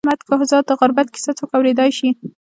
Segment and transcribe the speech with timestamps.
[0.01, 2.09] د علي احمد کهزاد د غربت کیسه څوک اورېدای شي.